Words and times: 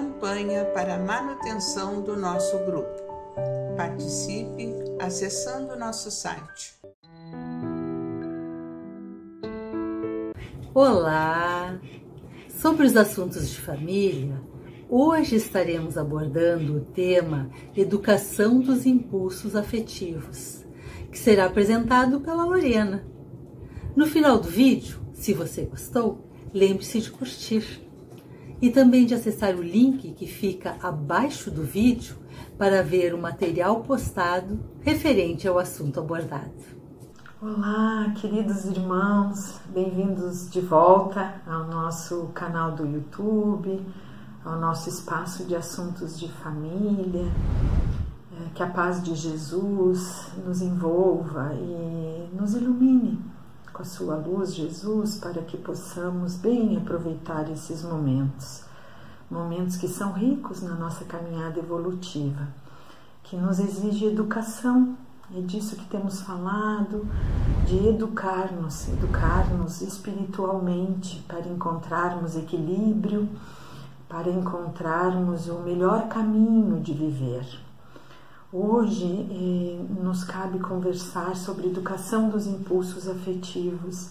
campanha 0.00 0.64
para 0.64 0.94
a 0.94 0.98
manutenção 0.98 2.00
do 2.00 2.16
nosso 2.16 2.58
grupo. 2.60 3.02
Participe 3.76 4.72
acessando 4.98 5.76
nosso 5.76 6.10
site. 6.10 6.74
Olá! 10.72 11.78
Sobre 12.48 12.86
os 12.86 12.96
assuntos 12.96 13.50
de 13.50 13.60
família, 13.60 14.40
hoje 14.88 15.36
estaremos 15.36 15.98
abordando 15.98 16.78
o 16.78 16.80
tema 16.80 17.50
Educação 17.76 18.58
dos 18.58 18.86
Impulsos 18.86 19.54
Afetivos, 19.54 20.64
que 21.12 21.18
será 21.18 21.44
apresentado 21.44 22.22
pela 22.22 22.46
Lorena. 22.46 23.04
No 23.94 24.06
final 24.06 24.38
do 24.38 24.48
vídeo, 24.48 24.98
se 25.12 25.34
você 25.34 25.66
gostou, 25.66 26.26
lembre-se 26.54 27.00
de 27.00 27.10
curtir 27.10 27.89
e 28.60 28.70
também 28.70 29.06
de 29.06 29.14
acessar 29.14 29.54
o 29.54 29.62
link 29.62 30.12
que 30.12 30.26
fica 30.26 30.76
abaixo 30.82 31.50
do 31.50 31.62
vídeo 31.62 32.16
para 32.58 32.82
ver 32.82 33.14
o 33.14 33.18
material 33.18 33.80
postado 33.80 34.60
referente 34.80 35.48
ao 35.48 35.58
assunto 35.58 35.98
abordado. 35.98 36.80
Olá, 37.40 38.12
queridos 38.20 38.66
irmãos, 38.66 39.58
bem-vindos 39.72 40.50
de 40.50 40.60
volta 40.60 41.40
ao 41.46 41.68
nosso 41.68 42.26
canal 42.34 42.72
do 42.72 42.84
YouTube, 42.84 43.82
ao 44.44 44.60
nosso 44.60 44.90
espaço 44.90 45.44
de 45.44 45.56
assuntos 45.56 46.18
de 46.18 46.30
família. 46.30 47.32
É, 48.32 48.50
que 48.54 48.62
a 48.62 48.66
paz 48.66 49.02
de 49.02 49.14
Jesus 49.14 50.32
nos 50.44 50.60
envolva 50.60 51.54
e 51.54 52.28
nos 52.36 52.52
ilumine 52.54 53.18
com 53.80 53.82
a 53.82 53.84
sua 53.84 54.16
luz, 54.16 54.54
Jesus, 54.54 55.16
para 55.16 55.40
que 55.40 55.56
possamos 55.56 56.36
bem 56.36 56.76
aproveitar 56.76 57.50
esses 57.50 57.82
momentos, 57.82 58.62
momentos 59.30 59.76
que 59.76 59.88
são 59.88 60.12
ricos 60.12 60.60
na 60.60 60.74
nossa 60.74 61.06
caminhada 61.06 61.58
evolutiva, 61.58 62.48
que 63.22 63.36
nos 63.36 63.58
exige 63.58 64.04
educação. 64.04 64.98
É 65.34 65.40
disso 65.40 65.76
que 65.76 65.84
temos 65.86 66.20
falado, 66.20 67.08
de 67.66 67.88
educar-nos, 67.88 68.88
educar-nos 68.88 69.80
espiritualmente 69.80 71.24
para 71.26 71.48
encontrarmos 71.48 72.36
equilíbrio, 72.36 73.28
para 74.10 74.28
encontrarmos 74.28 75.48
o 75.48 75.60
melhor 75.60 76.06
caminho 76.08 76.80
de 76.80 76.92
viver. 76.92 77.46
Hoje 78.52 79.28
eh, 79.30 80.02
nos 80.02 80.24
cabe 80.24 80.58
conversar 80.58 81.36
sobre 81.36 81.68
educação 81.68 82.28
dos 82.28 82.48
impulsos 82.48 83.08
afetivos, 83.08 84.10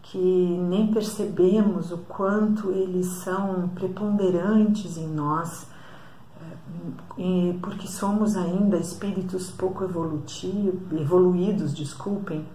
que 0.00 0.16
nem 0.16 0.90
percebemos 0.90 1.92
o 1.92 1.98
quanto 1.98 2.70
eles 2.70 3.04
são 3.22 3.68
preponderantes 3.74 4.96
em 4.96 5.06
nós, 5.06 5.66
eh, 7.18 7.58
porque 7.60 7.86
somos 7.86 8.38
ainda 8.38 8.78
espíritos 8.78 9.50
pouco 9.50 9.84
evoluídos, 9.84 11.74
desculpem, 11.74 12.48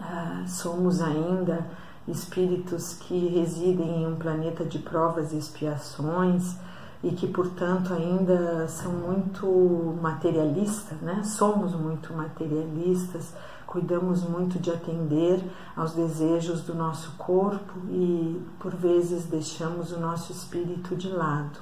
ah, 0.00 0.44
somos 0.46 1.02
ainda 1.02 1.66
espíritos 2.08 2.94
que 2.94 3.28
residem 3.28 4.02
em 4.02 4.06
um 4.06 4.16
planeta 4.16 4.64
de 4.64 4.78
provas 4.78 5.34
e 5.34 5.36
expiações 5.36 6.56
e 7.02 7.10
que, 7.10 7.26
portanto, 7.26 7.92
ainda 7.92 8.68
são 8.68 8.92
muito 8.92 9.98
materialistas, 10.00 11.00
né? 11.00 11.22
Somos 11.24 11.74
muito 11.74 12.12
materialistas, 12.14 13.34
cuidamos 13.66 14.22
muito 14.22 14.58
de 14.58 14.70
atender 14.70 15.42
aos 15.76 15.92
desejos 15.92 16.60
do 16.60 16.74
nosso 16.74 17.12
corpo 17.18 17.80
e, 17.90 18.40
por 18.60 18.74
vezes, 18.74 19.24
deixamos 19.24 19.90
o 19.90 19.98
nosso 19.98 20.30
espírito 20.30 20.94
de 20.94 21.08
lado. 21.08 21.58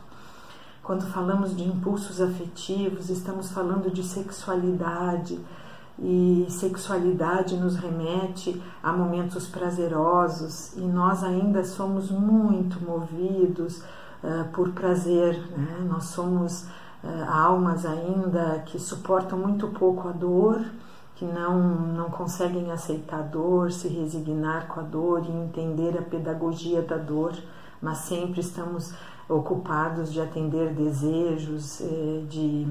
Quando 0.82 1.06
falamos 1.06 1.56
de 1.56 1.62
impulsos 1.62 2.20
afetivos, 2.20 3.08
estamos 3.08 3.50
falando 3.50 3.90
de 3.90 4.02
sexualidade, 4.02 5.38
e 6.02 6.46
sexualidade 6.48 7.56
nos 7.56 7.76
remete 7.76 8.60
a 8.82 8.90
momentos 8.90 9.46
prazerosos 9.46 10.74
e 10.74 10.80
nós 10.80 11.22
ainda 11.22 11.62
somos 11.62 12.10
muito 12.10 12.82
movidos 12.82 13.82
por 14.52 14.70
prazer. 14.72 15.38
Né? 15.56 15.86
Nós 15.88 16.04
somos 16.04 16.64
uh, 17.02 17.30
almas 17.30 17.86
ainda 17.86 18.62
que 18.66 18.78
suportam 18.78 19.38
muito 19.38 19.68
pouco 19.68 20.08
a 20.08 20.12
dor, 20.12 20.64
que 21.16 21.24
não, 21.24 21.58
não 21.58 22.10
conseguem 22.10 22.70
aceitar 22.72 23.18
a 23.18 23.22
dor, 23.22 23.70
se 23.70 23.88
resignar 23.88 24.66
com 24.68 24.80
a 24.80 24.82
dor 24.82 25.24
e 25.24 25.30
entender 25.30 25.98
a 25.98 26.02
pedagogia 26.02 26.80
da 26.80 26.96
dor, 26.96 27.34
mas 27.80 27.98
sempre 27.98 28.40
estamos 28.40 28.94
ocupados 29.28 30.12
de 30.12 30.20
atender 30.20 30.72
desejos, 30.72 31.80
eh, 31.80 32.24
de, 32.28 32.66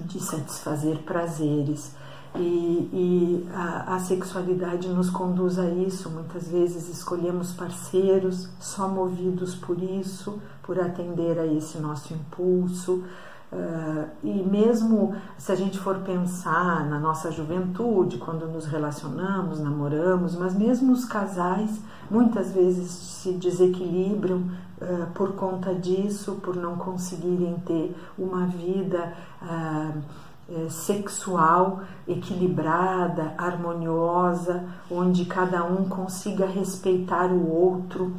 de 0.00 0.20
satisfazer 0.20 0.98
prazeres. 0.98 1.94
E, 2.36 2.90
e 2.92 3.48
a, 3.54 3.94
a, 3.94 3.98
sexualidade 4.00 4.88
nos 4.88 5.08
conduz 5.08 5.56
a 5.56 5.68
isso. 5.70 6.10
Muitas 6.10 6.48
vezes 6.48 6.88
escolhemos 6.88 7.52
parceiros 7.52 8.48
só 8.58 8.88
movidos 8.88 9.54
por 9.54 9.80
isso, 9.80 10.40
por 10.62 10.80
atender 10.80 11.38
a 11.38 11.46
esse 11.46 11.78
nosso 11.78 12.12
impulso. 12.12 13.04
Uh, 13.52 14.08
e 14.24 14.42
mesmo 14.42 15.14
se 15.38 15.52
a 15.52 15.54
gente 15.54 15.78
for 15.78 15.98
pensar 15.98 16.84
na 16.88 16.98
nossa 16.98 17.30
juventude, 17.30 18.18
quando 18.18 18.48
nos 18.48 18.66
relacionamos, 18.66 19.60
namoramos, 19.60 20.34
mas 20.34 20.56
mesmo 20.56 20.92
os 20.92 21.04
casais 21.04 21.80
muitas 22.10 22.50
vezes 22.50 22.90
se 22.90 23.30
desequilibram 23.34 24.38
uh, 24.38 25.06
por 25.14 25.34
conta 25.34 25.72
disso, 25.72 26.40
por 26.42 26.56
não 26.56 26.76
conseguirem 26.76 27.54
ter 27.64 27.94
uma 28.18 28.44
vida. 28.44 29.12
Uh, 29.40 30.02
é, 30.48 30.68
sexual 30.68 31.82
equilibrada, 32.06 33.34
harmoniosa, 33.38 34.64
onde 34.90 35.24
cada 35.24 35.64
um 35.64 35.88
consiga 35.88 36.46
respeitar 36.46 37.30
o 37.30 37.50
outro, 37.50 38.14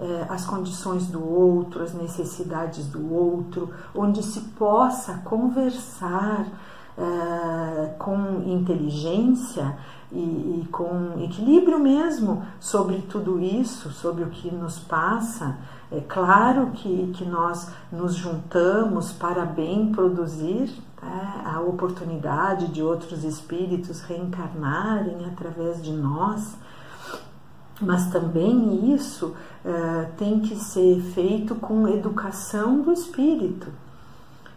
é, 0.00 0.26
as 0.28 0.44
condições 0.44 1.06
do 1.06 1.24
outro, 1.24 1.82
as 1.82 1.94
necessidades 1.94 2.86
do 2.86 3.12
outro, 3.12 3.70
onde 3.94 4.22
se 4.22 4.40
possa 4.40 5.18
conversar 5.24 6.46
é, 6.96 7.94
com 7.98 8.42
inteligência 8.44 9.76
e, 10.10 10.66
com 10.72 11.22
equilíbrio 11.22 11.78
mesmo 11.78 12.42
sobre 12.58 13.02
tudo 13.02 13.38
isso, 13.38 13.90
sobre 13.90 14.24
o 14.24 14.30
que 14.30 14.50
nos 14.50 14.78
passa. 14.78 15.58
É 15.92 16.00
claro 16.00 16.70
que, 16.74 17.12
que 17.14 17.24
nós 17.24 17.70
nos 17.90 18.14
juntamos 18.14 19.12
para 19.12 19.44
bem 19.44 19.92
produzir 19.92 20.70
né, 21.02 21.42
a 21.58 21.62
oportunidade 21.62 22.68
de 22.68 22.82
outros 22.82 23.24
espíritos 23.24 24.00
reencarnarem 24.00 25.26
através 25.26 25.82
de 25.82 25.92
nós, 25.92 26.56
mas 27.80 28.10
também 28.10 28.94
isso 28.94 29.26
uh, 29.26 30.12
tem 30.16 30.40
que 30.40 30.56
ser 30.56 31.00
feito 31.00 31.54
com 31.54 31.86
educação 31.86 32.80
do 32.80 32.92
espírito. 32.92 33.68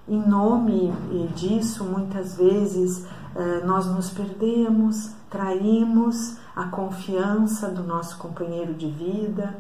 Em 0.08 0.20
nome 0.20 0.92
disso, 1.36 1.84
muitas 1.84 2.36
vezes 2.36 3.06
uh, 3.36 3.66
nós 3.66 3.86
nos 3.86 4.10
perdemos, 4.10 5.12
traímos 5.30 6.38
a 6.56 6.66
confiança 6.66 7.70
do 7.70 7.84
nosso 7.84 8.18
companheiro 8.18 8.74
de 8.74 8.90
vida 8.90 9.56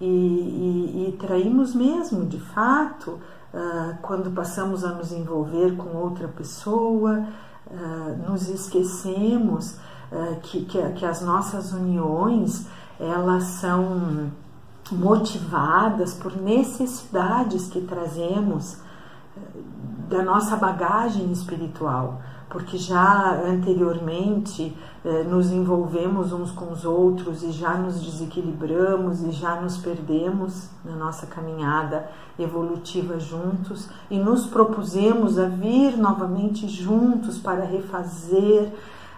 e, 0.00 0.04
e, 0.04 1.08
e 1.08 1.16
traímos 1.18 1.74
mesmo, 1.74 2.26
de 2.26 2.38
fato, 2.38 3.18
uh, 3.52 3.96
quando 4.02 4.30
passamos 4.30 4.84
a 4.84 4.92
nos 4.92 5.12
envolver 5.12 5.76
com 5.76 5.96
outra 5.96 6.28
pessoa, 6.28 7.26
uh, 7.66 8.30
nos 8.30 8.48
esquecemos 8.48 9.76
uh, 10.12 10.40
que, 10.42 10.64
que, 10.64 10.80
que, 10.92 11.04
as 11.06 11.22
nossas 11.22 11.72
uniões 11.72 12.66
elas 12.98 13.44
são 13.44 14.30
motivadas 14.90 16.14
por 16.14 16.36
necessidades 16.36 17.68
que 17.68 17.80
trazemos 17.80 18.78
da 20.08 20.22
nossa 20.22 20.56
bagagem 20.56 21.30
espiritual 21.32 22.22
porque 22.48 22.78
já 22.78 23.42
anteriormente 23.44 24.76
eh, 25.04 25.24
nos 25.24 25.50
envolvemos 25.50 26.32
uns 26.32 26.52
com 26.52 26.72
os 26.72 26.84
outros 26.84 27.42
e 27.42 27.50
já 27.50 27.74
nos 27.74 28.00
desequilibramos 28.00 29.22
e 29.22 29.32
já 29.32 29.60
nos 29.60 29.76
perdemos 29.76 30.68
na 30.84 30.94
nossa 30.94 31.26
caminhada 31.26 32.08
evolutiva 32.38 33.18
juntos 33.18 33.88
e 34.10 34.18
nos 34.18 34.46
propusemos 34.46 35.38
a 35.38 35.46
vir 35.46 35.96
novamente 35.96 36.68
juntos 36.68 37.38
para 37.38 37.64
refazer 37.64 38.72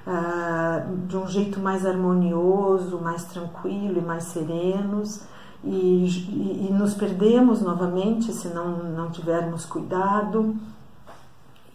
uh, 0.06 0.96
de 1.06 1.16
um 1.16 1.26
jeito 1.26 1.60
mais 1.60 1.84
harmonioso, 1.84 2.98
mais 2.98 3.24
tranquilo 3.24 3.98
e 3.98 4.02
mais 4.02 4.24
serenos. 4.24 5.22
E, 5.62 6.06
e, 6.06 6.68
e 6.70 6.72
nos 6.72 6.94
perdemos 6.94 7.60
novamente 7.60 8.32
se 8.32 8.48
não, 8.48 8.78
não 8.84 9.10
tivermos 9.10 9.66
cuidado 9.66 10.54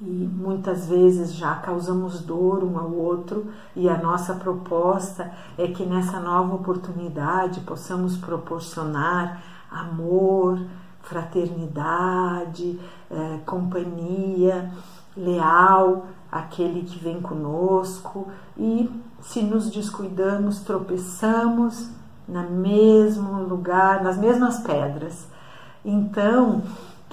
e 0.05 0.27
muitas 0.27 0.88
vezes 0.88 1.33
já 1.33 1.55
causamos 1.55 2.21
dor 2.21 2.63
um 2.63 2.77
ao 2.77 2.91
outro, 2.91 3.47
e 3.73 3.88
a 3.88 3.97
nossa 3.97 4.33
proposta 4.33 5.31
é 5.57 5.67
que 5.67 5.85
nessa 5.85 6.19
nova 6.19 6.55
oportunidade 6.55 7.61
possamos 7.61 8.17
proporcionar 8.17 9.41
amor, 9.71 10.59
fraternidade, 11.01 12.79
é, 13.09 13.39
companhia, 13.45 14.71
leal 15.15 16.07
àquele 16.31 16.83
que 16.83 17.00
vem 17.00 17.21
conosco 17.21 18.27
e 18.57 18.89
se 19.21 19.41
nos 19.41 19.69
descuidamos, 19.69 20.59
tropeçamos 20.61 21.89
no 22.27 22.50
mesmo 22.50 23.44
lugar, 23.44 24.03
nas 24.03 24.17
mesmas 24.17 24.59
pedras. 24.59 25.27
Então, 25.85 26.61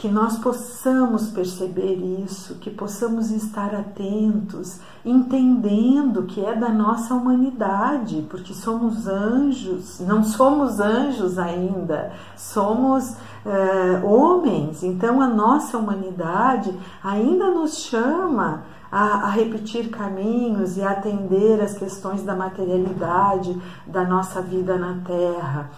que 0.01 0.09
nós 0.09 0.39
possamos 0.39 1.29
perceber 1.29 1.95
isso, 2.25 2.55
que 2.55 2.71
possamos 2.71 3.31
estar 3.31 3.75
atentos, 3.75 4.81
entendendo 5.05 6.23
que 6.23 6.43
é 6.43 6.55
da 6.55 6.71
nossa 6.71 7.13
humanidade, 7.13 8.27
porque 8.31 8.55
somos 8.55 9.07
anjos, 9.07 10.01
não 10.01 10.25
somos 10.25 10.81
anjos 10.81 11.39
ainda, 11.39 12.13
somos 12.35 13.15
é, 13.45 14.03
homens, 14.03 14.83
então 14.83 15.21
a 15.21 15.29
nossa 15.29 15.77
humanidade 15.77 16.75
ainda 17.05 17.51
nos 17.51 17.81
chama 17.81 18.63
a, 18.91 19.27
a, 19.27 19.29
repetir 19.29 19.91
caminhos 19.91 20.79
e 20.79 20.83
a 20.83 20.93
atender 20.93 21.61
as 21.61 21.75
questões 21.75 22.23
da 22.23 22.35
materialidade 22.35 23.55
da 23.87 24.03
nossa 24.07 24.41
vida 24.41 24.79
na 24.79 25.03
Terra 25.05 25.71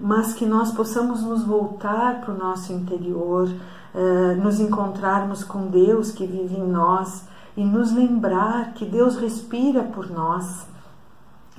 mas 0.00 0.32
que 0.32 0.46
nós 0.46 0.72
possamos 0.72 1.22
nos 1.22 1.44
voltar 1.44 2.20
para 2.20 2.32
o 2.32 2.38
nosso 2.38 2.72
interior, 2.72 3.48
eh, 3.94 4.34
nos 4.42 4.58
encontrarmos 4.58 5.44
com 5.44 5.66
Deus 5.66 6.10
que 6.10 6.26
vive 6.26 6.56
em 6.56 6.66
nós 6.66 7.24
e 7.56 7.64
nos 7.64 7.92
lembrar 7.92 8.72
que 8.72 8.84
Deus 8.84 9.16
respira 9.16 9.82
por 9.82 10.10
nós, 10.10 10.66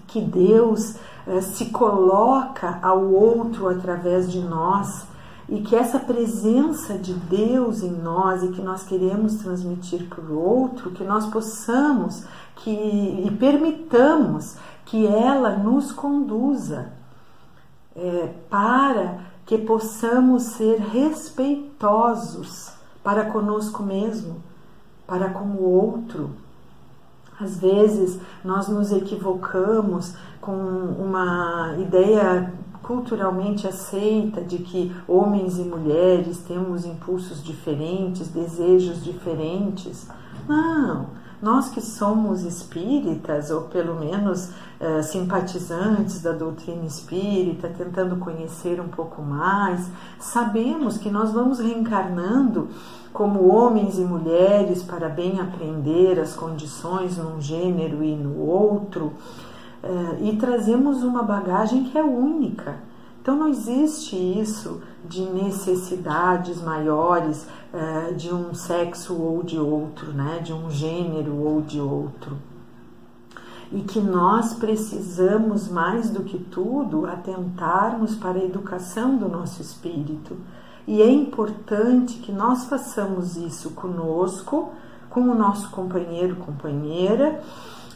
que 0.08 0.20
Deus 0.20 0.96
eh, 1.28 1.42
se 1.42 1.66
coloca 1.66 2.80
ao 2.82 3.04
outro 3.12 3.70
através 3.70 4.32
de 4.32 4.40
nós 4.40 5.06
e 5.48 5.62
que 5.62 5.76
essa 5.76 6.00
presença 6.00 6.98
de 6.98 7.14
Deus 7.14 7.84
em 7.84 7.92
nós 7.92 8.42
e 8.42 8.48
que 8.48 8.62
nós 8.62 8.84
queremos 8.84 9.36
transmitir 9.36 10.08
para 10.08 10.24
o 10.24 10.40
outro, 10.40 10.92
que 10.92 11.04
nós 11.04 11.26
possamos 11.28 12.24
que, 12.56 12.72
e 12.72 13.30
permitamos 13.38 14.56
que 14.86 15.06
ela 15.06 15.58
nos 15.58 15.92
conduza 15.92 17.01
é, 17.96 18.34
para 18.50 19.20
que 19.46 19.58
possamos 19.58 20.44
ser 20.44 20.80
respeitosos 20.80 22.72
para 23.04 23.26
conosco 23.26 23.84
mesmo, 23.84 24.38
para 25.06 25.30
com 25.30 25.46
o 25.46 25.64
outro. 25.64 26.32
Às 27.40 27.58
vezes 27.58 28.20
nós 28.44 28.68
nos 28.68 28.92
equivocamos 28.92 30.16
com 30.40 30.54
uma 30.54 31.76
ideia 31.80 32.54
culturalmente 32.84 33.68
aceita 33.68 34.42
de 34.42 34.60
que 34.60 34.96
homens 35.08 35.58
e 35.58 35.64
mulheres 35.64 36.40
temos 36.40 36.86
impulsos 36.86 37.44
diferentes, 37.44 38.28
desejos 38.28 39.04
diferentes. 39.04 40.08
Não, 40.48 41.08
nós 41.42 41.70
que 41.70 41.82
somos 41.82 42.44
espíritas, 42.44 43.50
ou 43.50 43.62
pelo 43.64 44.00
menos 44.00 44.50
uh, 44.80 45.02
simpatizantes 45.02 46.22
da 46.22 46.32
doutrina 46.32 46.86
espírita, 46.86 47.68
tentando 47.68 48.18
conhecer 48.18 48.80
um 48.80 48.88
pouco 48.88 49.22
mais, 49.22 49.90
sabemos 50.20 50.98
que 50.98 51.10
nós 51.10 51.32
vamos 51.32 51.60
reencarnando 51.60 52.70
como 53.12 53.48
homens 53.48 53.98
e 53.98 54.02
mulheres 54.02 54.84
para 54.84 55.10
bem 55.10 55.40
aprender 55.40 56.20
as 56.20 56.34
condições 56.34 57.18
num 57.18 57.42
gênero 57.42 58.04
e 58.04 58.16
no 58.16 58.40
outro, 58.40 59.14
uh, 59.84 60.24
e 60.24 60.38
trazemos 60.38 61.04
uma 61.04 61.24
bagagem 61.24 61.86
que 61.86 61.98
é 61.98 62.04
única 62.04 62.91
então 63.22 63.36
não 63.36 63.48
existe 63.50 64.16
isso 64.16 64.82
de 65.06 65.22
necessidades 65.22 66.60
maiores 66.60 67.46
uh, 67.72 68.16
de 68.16 68.34
um 68.34 68.56
sexo 68.56 69.14
ou 69.14 69.44
de 69.44 69.60
outro, 69.60 70.12
né? 70.12 70.40
de 70.44 70.52
um 70.52 70.72
gênero 70.72 71.36
ou 71.36 71.62
de 71.62 71.80
outro. 71.80 72.38
E 73.72 73.82
que 73.82 74.00
nós 74.00 74.56
precisamos, 74.56 75.70
mais 75.70 76.10
do 76.10 76.24
que 76.24 76.40
tudo, 76.40 77.06
atentarmos 77.06 78.16
para 78.16 78.40
a 78.40 78.44
educação 78.44 79.16
do 79.16 79.30
nosso 79.30 79.62
espírito. 79.62 80.36
E 80.88 81.00
é 81.02 81.10
importante 81.10 82.18
que 82.18 82.32
nós 82.32 82.66
façamos 82.66 83.38
isso 83.38 83.70
conosco, 83.72 84.74
com 85.12 85.22
o 85.22 85.36
nosso 85.36 85.70
companheiro, 85.70 86.38
companheira, 86.38 87.40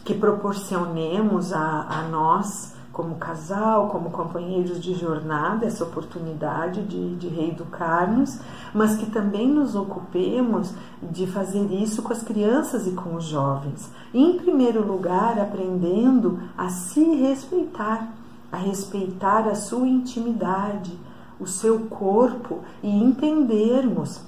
que 0.06 0.14
proporcionemos 0.14 1.52
a, 1.52 1.88
a 1.90 2.02
nós 2.04 2.75
como 2.96 3.16
casal, 3.16 3.90
como 3.90 4.10
companheiros 4.10 4.80
de 4.80 4.94
jornada, 4.94 5.66
essa 5.66 5.84
oportunidade 5.84 6.82
de, 6.84 7.16
de 7.18 7.28
reeducar-nos, 7.28 8.40
mas 8.74 8.96
que 8.96 9.08
também 9.08 9.50
nos 9.50 9.76
ocupemos 9.76 10.74
de 11.04 11.28
fazer 11.28 11.70
isso 11.74 12.02
com 12.02 12.14
as 12.14 12.24
crianças 12.24 12.88
e 12.88 12.92
com 12.92 13.16
os 13.16 13.26
jovens. 13.26 13.92
Em 14.14 14.38
primeiro 14.38 14.82
lugar, 14.82 15.38
aprendendo 15.38 16.40
a 16.58 16.70
se 16.70 17.04
respeitar, 17.16 18.14
a 18.50 18.56
respeitar 18.56 19.46
a 19.46 19.56
sua 19.56 19.86
intimidade, 19.86 20.98
o 21.38 21.46
seu 21.46 21.80
corpo 21.88 22.60
e 22.82 22.90
entendermos 22.90 24.22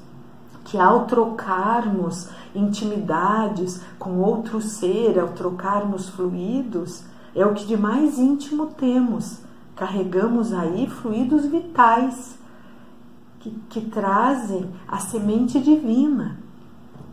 que 0.66 0.78
ao 0.78 1.06
trocarmos 1.06 2.28
intimidades 2.54 3.80
com 3.98 4.18
outro 4.18 4.62
ser, 4.62 5.18
ao 5.18 5.30
trocarmos 5.30 6.10
fluidos, 6.10 7.06
é 7.36 7.46
o 7.46 7.54
que 7.54 7.66
de 7.66 7.78
mais 7.78 8.18
íntimo 8.18 8.68
temos. 8.68 9.40
Carregamos 9.76 10.54
aí 10.54 10.88
fluidos 10.88 11.46
vitais 11.46 12.38
que, 13.40 13.52
que 13.70 13.82
trazem 13.82 14.70
a 14.88 14.98
semente 14.98 15.60
divina 15.60 16.38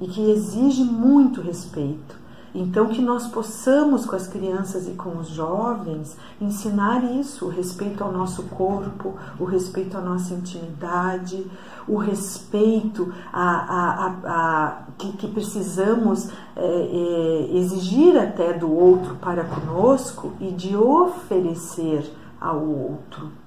e 0.01 0.07
que 0.09 0.31
exige 0.31 0.85
muito 0.85 1.41
respeito. 1.41 2.24
Então, 2.55 2.87
que 2.87 3.03
nós 3.03 3.27
possamos, 3.27 4.07
com 4.07 4.15
as 4.15 4.29
crianças 4.29 4.87
e 4.87 4.93
com 4.93 5.19
os 5.19 5.29
jovens, 5.29 6.17
ensinar 6.41 7.03
isso: 7.03 7.47
o 7.47 7.49
respeito 7.49 8.05
ao 8.05 8.13
nosso 8.13 8.45
corpo, 8.45 9.15
o 9.41 9.45
respeito 9.45 9.99
à 9.99 10.01
nossa 10.01 10.33
intimidade, 10.33 11.45
o 11.89 11.97
respeito 11.97 13.13
a, 13.33 13.43
a, 13.43 14.07
a, 14.07 14.15
a 14.27 14.83
que, 14.97 15.13
que, 15.15 15.27
precisamos 15.27 16.29
é, 16.55 16.65
é, 16.65 17.57
exigir 17.57 18.17
até 18.17 18.53
do 18.53 18.73
outro 18.73 19.17
para 19.17 19.43
conosco 19.43 20.33
e 20.41 20.53
de 20.53 20.77
oferecer 20.77 22.09
ao 22.41 22.65
outro. 22.65 23.44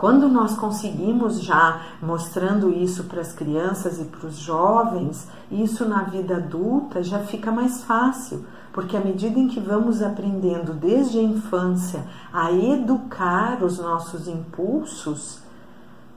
Quando 0.00 0.30
nós 0.30 0.56
conseguimos 0.56 1.42
já 1.42 1.82
mostrando 2.00 2.72
isso 2.72 3.04
para 3.04 3.20
as 3.20 3.34
crianças 3.34 4.00
e 4.00 4.04
para 4.04 4.28
os 4.28 4.38
jovens, 4.38 5.28
isso 5.52 5.86
na 5.86 6.04
vida 6.04 6.38
adulta 6.38 7.02
já 7.02 7.18
fica 7.18 7.52
mais 7.52 7.84
fácil, 7.84 8.46
porque 8.72 8.96
à 8.96 9.00
medida 9.00 9.38
em 9.38 9.46
que 9.46 9.60
vamos 9.60 10.00
aprendendo 10.00 10.72
desde 10.72 11.18
a 11.18 11.22
infância 11.22 12.02
a 12.32 12.50
educar 12.50 13.62
os 13.62 13.78
nossos 13.78 14.26
impulsos, 14.26 15.40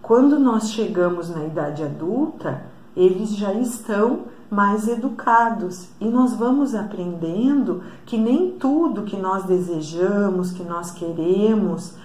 quando 0.01 0.39
nós 0.39 0.71
chegamos 0.71 1.29
na 1.29 1.43
idade 1.43 1.83
adulta, 1.83 2.63
eles 2.95 3.35
já 3.35 3.51
estão 3.51 4.27
mais 4.49 4.87
educados. 4.87 5.89
E 5.99 6.05
nós 6.05 6.33
vamos 6.33 6.73
aprendendo 6.73 7.83
que 8.05 8.17
nem 8.17 8.51
tudo 8.51 9.03
que 9.03 9.17
nós 9.17 9.43
desejamos, 9.43 10.53
que 10.53 10.63
nós 10.63 10.91
queremos, 10.91 12.01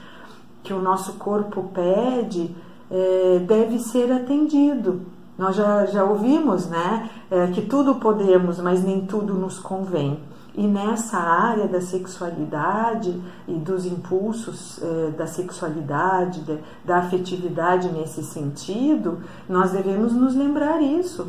que 0.69 0.75
o 0.75 0.83
nosso 0.83 1.15
corpo 1.15 1.71
pede 1.73 2.55
é, 2.91 3.39
deve 3.47 3.79
ser 3.79 4.13
atendido. 4.13 5.01
Nós 5.39 5.57
já, 5.57 5.87
já 5.87 6.05
ouvimos 6.05 6.67
né, 6.67 7.09
é, 7.31 7.47
que 7.47 7.63
tudo 7.63 7.95
podemos, 7.95 8.61
mas 8.61 8.85
nem 8.85 9.07
tudo 9.07 9.33
nos 9.33 9.59
convém. 9.59 10.21
E 10.55 10.67
nessa 10.67 11.17
área 11.17 11.67
da 11.67 11.81
sexualidade 11.81 13.19
e 13.47 13.55
dos 13.55 13.87
impulsos 13.87 14.79
é, 14.83 15.11
da 15.13 15.27
sexualidade, 15.27 16.43
de, 16.43 16.59
da 16.85 16.99
afetividade 16.99 17.89
nesse 17.91 18.23
sentido, 18.23 19.21
nós 19.49 19.71
devemos 19.71 20.13
nos 20.13 20.35
lembrar 20.35 20.83
isso. 20.83 21.29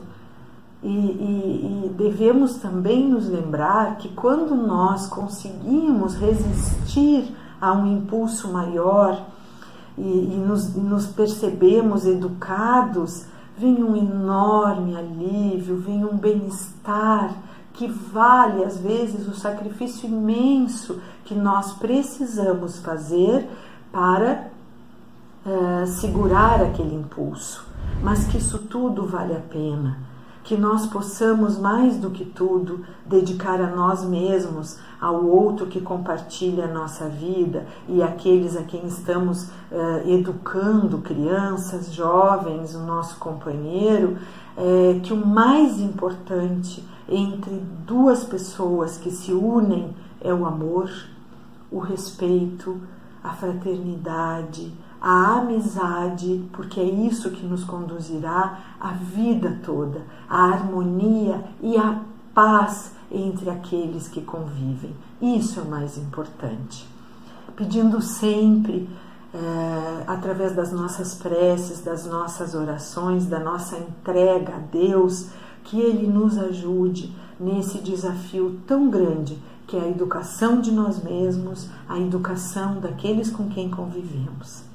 E, 0.84 0.88
e, 0.88 1.86
e, 1.86 1.89
devemos 1.89 2.55
também 2.55 3.08
nos 3.08 3.29
lembrar 3.29 3.98
que 3.98 4.10
quando 4.10 4.55
nós 4.55 5.08
conseguimos 5.08 6.15
resistir 6.15 7.34
a 7.59 7.73
um 7.73 7.85
impulso 7.85 8.51
maior 8.51 9.25
e, 9.97 10.01
e 10.01 10.43
nos, 10.45 10.73
nos 10.75 11.07
percebemos 11.07 12.05
educados, 12.05 13.25
vem 13.57 13.83
um 13.83 13.95
enorme 13.95 14.95
alívio, 14.95 15.77
vem 15.77 16.05
um 16.05 16.17
bem-estar 16.17 17.33
que 17.73 17.87
vale 17.87 18.63
às 18.63 18.77
vezes 18.77 19.27
o 19.27 19.33
sacrifício 19.33 20.07
imenso 20.07 21.01
que 21.25 21.33
nós 21.33 21.73
precisamos 21.73 22.79
fazer 22.79 23.47
para 23.91 24.49
uh, 25.45 25.87
segurar 25.87 26.61
aquele 26.61 26.95
impulso, 26.95 27.65
mas 28.03 28.25
que 28.25 28.37
isso 28.37 28.59
tudo 28.59 29.05
vale 29.05 29.33
a 29.35 29.39
pena 29.39 30.08
que 30.50 30.58
nós 30.58 30.88
possamos 30.88 31.60
mais 31.60 31.98
do 31.98 32.10
que 32.10 32.25
tudo 32.25 32.84
dedicar 33.06 33.62
a 33.62 33.68
nós 33.68 34.03
mesmos, 34.03 34.79
ao 35.00 35.24
outro 35.24 35.68
que 35.68 35.79
compartilha 35.79 36.65
a 36.65 36.74
nossa 36.74 37.08
vida 37.08 37.68
e 37.88 38.01
aqueles 38.01 38.58
a 38.58 38.63
quem 38.63 38.88
estamos 38.88 39.44
uh, 39.44 40.10
educando, 40.10 40.98
crianças, 40.98 41.94
jovens, 41.94 42.74
o 42.74 42.79
nosso 42.79 43.20
companheiro, 43.20 44.18
é, 44.58 45.00
que 45.03 45.13
o 45.13 45.24
mais 45.24 45.79
importante 45.79 46.84
entre 47.08 47.62
duas 47.86 48.24
pessoas 48.24 48.98
que 48.98 49.12
se 49.12 49.32
unem 49.32 49.96
é 50.20 50.34
o 50.34 50.48
amor, 50.48 50.89
o 51.72 51.77
respeito, 51.77 52.82
a 53.24 53.34
fraternidade, 53.34 54.74
a 55.01 55.39
amizade, 55.39 56.44
porque 56.51 56.79
é 56.79 56.84
isso 56.84 57.32
que 57.32 57.46
nos 57.46 57.63
conduzirá 57.63 58.60
a 58.79 58.91
vida 58.91 59.60
toda, 59.63 60.01
a 60.29 60.46
harmonia 60.46 61.44
e 61.62 61.77
a 61.77 62.01
paz 62.34 62.94
entre 63.12 63.50
aqueles 63.50 64.08
que 64.08 64.22
convivem. 64.22 64.94
Isso 65.22 65.60
é 65.60 65.63
o 65.63 65.70
mais 65.70 65.98
importante. 65.98 66.88
Pedindo 67.56 68.01
sempre, 68.01 68.89
é, 69.34 70.03
através 70.08 70.56
das 70.56 70.72
nossas 70.72 71.15
preces, 71.15 71.82
das 71.82 72.06
nossas 72.06 72.53
orações, 72.53 73.25
da 73.25 73.39
nossa 73.39 73.77
entrega 73.77 74.56
a 74.56 74.60
Deus, 74.60 75.29
que 75.63 75.79
Ele 75.79 76.08
nos 76.08 76.38
ajude 76.38 77.13
nesse 77.39 77.79
desafio 77.79 78.60
tão 78.68 78.89
grande 78.89 79.38
que 79.68 79.77
é 79.77 79.82
a 79.82 79.88
educação 79.88 80.60
de 80.60 80.72
nós 80.72 81.03
mesmos, 81.03 81.70
a 81.88 82.00
educação 82.00 82.79
daqueles 82.79 83.29
com 83.29 83.48
quem 83.50 83.70
convivemos. 83.70 84.68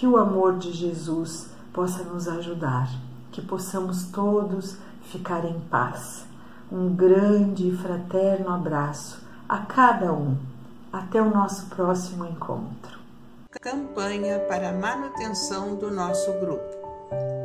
Que 0.00 0.06
o 0.06 0.16
amor 0.16 0.56
de 0.56 0.72
Jesus 0.72 1.50
possa 1.74 2.02
nos 2.02 2.26
ajudar, 2.26 2.88
que 3.30 3.42
possamos 3.42 4.04
todos 4.04 4.78
ficar 5.02 5.44
em 5.44 5.60
paz. 5.60 6.24
Um 6.72 6.88
grande 6.96 7.68
e 7.68 7.76
fraterno 7.76 8.48
abraço 8.48 9.22
a 9.46 9.58
cada 9.58 10.10
um. 10.10 10.38
Até 10.90 11.20
o 11.20 11.28
nosso 11.28 11.66
próximo 11.66 12.24
encontro. 12.24 12.98
Campanha 13.60 14.38
para 14.48 14.72
manutenção 14.72 15.76
do 15.76 15.90
nosso 15.90 16.32
grupo. 16.40 16.78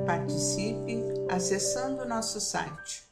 Participe 0.06 1.04
acessando 1.30 2.06
nosso 2.06 2.40
site 2.40 3.06